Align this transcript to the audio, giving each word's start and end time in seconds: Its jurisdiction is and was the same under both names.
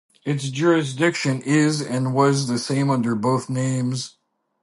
Its 0.25 0.49
jurisdiction 0.49 1.43
is 1.43 1.79
and 1.79 2.15
was 2.15 2.47
the 2.47 2.57
same 2.57 2.89
under 2.89 3.13
both 3.13 3.51
names. 3.51 4.17